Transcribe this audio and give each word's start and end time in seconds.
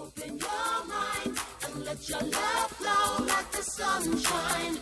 open 0.00 0.38
your 0.38 0.74
mind 0.88 1.38
and 1.64 1.84
let 1.84 2.08
your 2.08 2.20
love 2.20 2.70
flow 2.78 3.24
like 3.26 3.50
the 3.52 3.62
sunshine. 3.62 4.74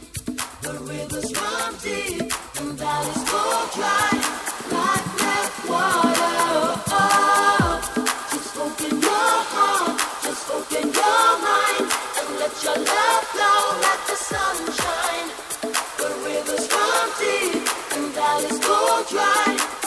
The 0.62 0.72
rivers 0.90 1.30
run 1.38 1.74
deep 1.82 2.32
and 2.60 2.72
valleys 2.78 3.22
go 3.32 3.44
dry 3.76 4.10
like 4.76 5.06
black 5.18 5.52
water. 5.70 6.40
Just 8.32 8.56
open 8.64 8.94
your 9.08 9.34
heart, 9.52 9.98
just 10.22 10.50
open 10.56 10.86
your 11.00 11.28
mind 11.48 11.86
and 12.18 12.30
let 12.42 12.54
your 12.64 12.78
love 12.92 13.24
flow 13.34 13.62
like 13.86 14.02
the 14.10 14.18
sunshine. 14.32 15.28
The 16.00 16.10
rivers 16.26 16.66
run 16.74 17.08
deep 17.22 17.62
and 17.96 18.06
valleys 18.14 18.58
go 18.60 19.04
dry 19.10 19.77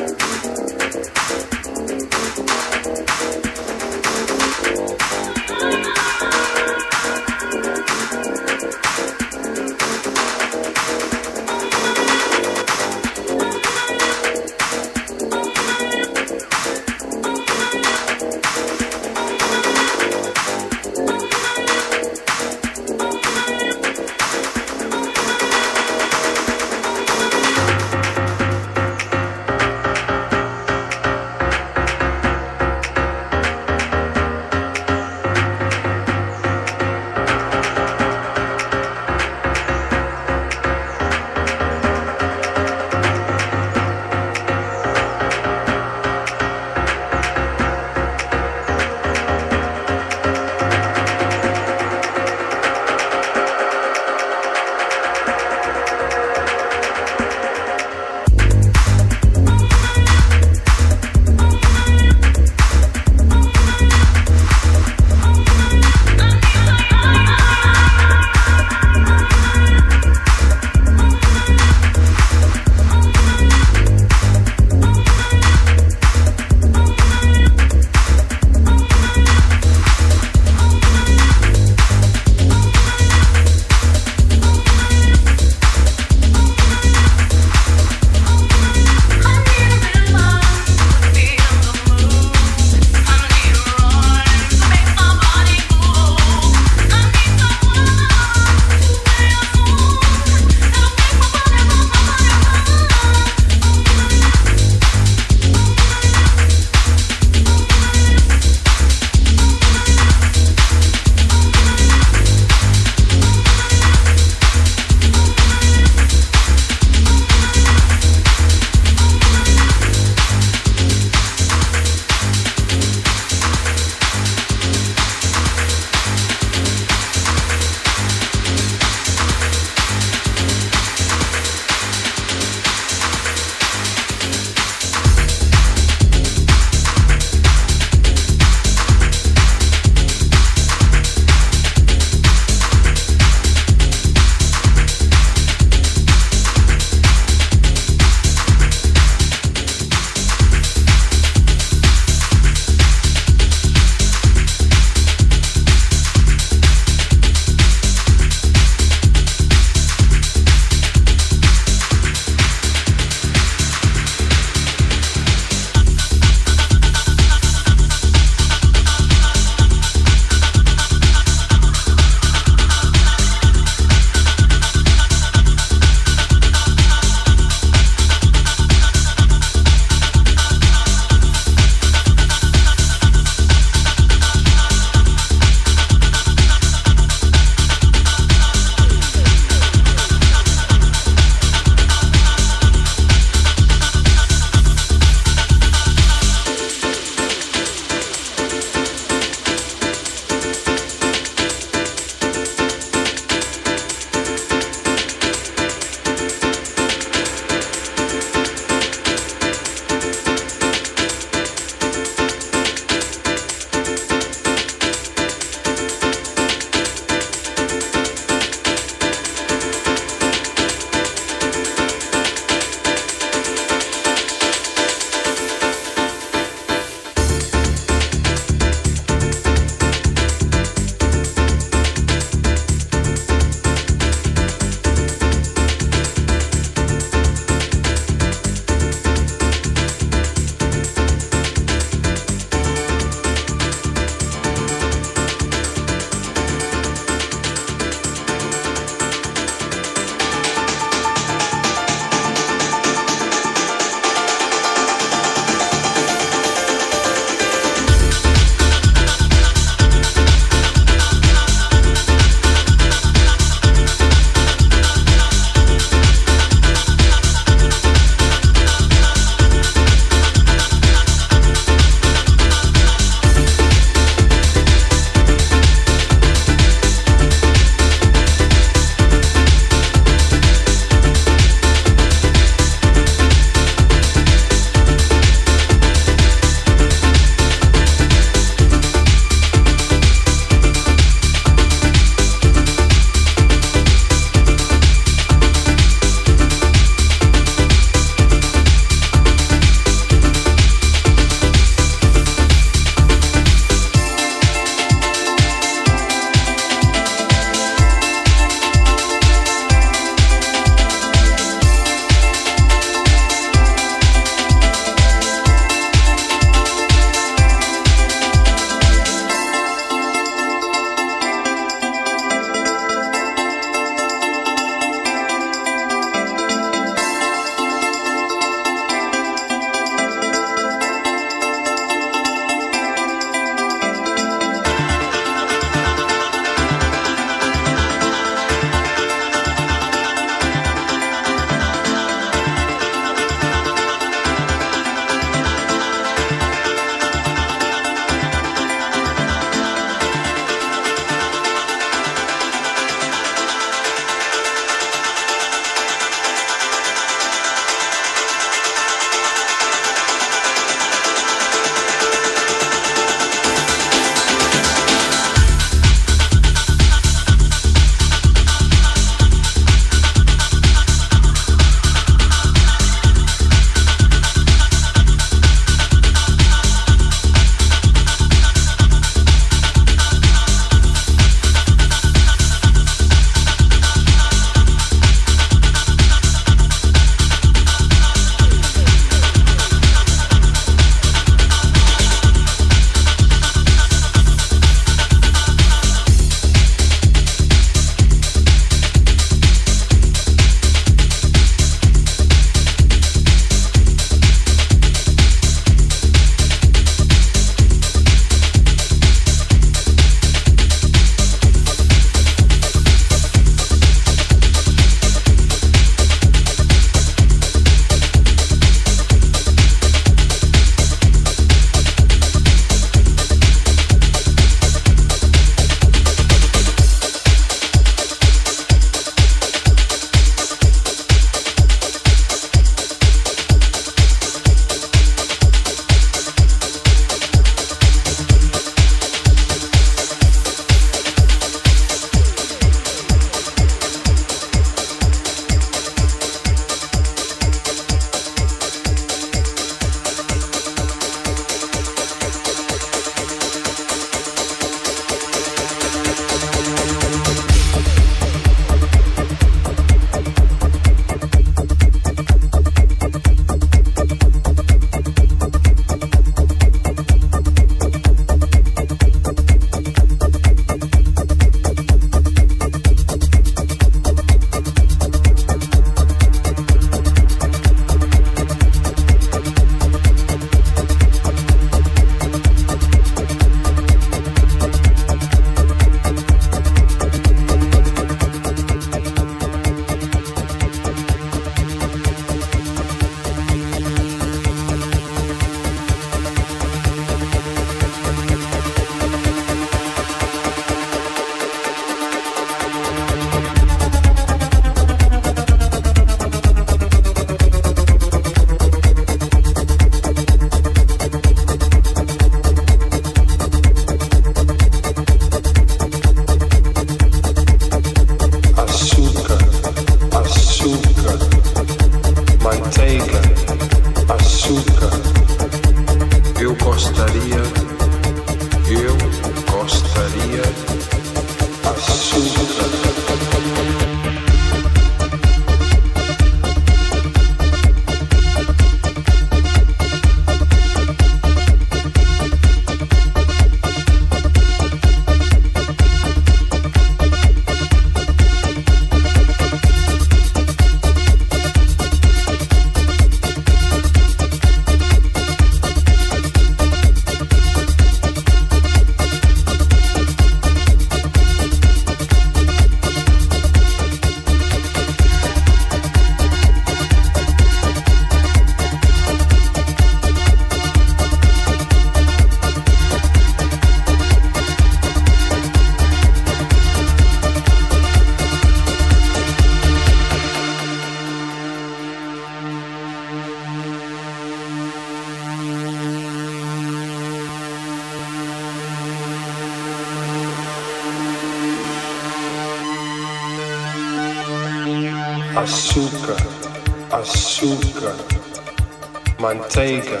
manteiga, 599.46 600.00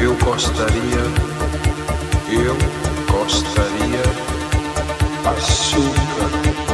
eu 0.00 0.16
gostaria, 0.24 1.04
eu 2.28 2.56
gostaria, 3.10 4.02
açúcar. 5.24 6.71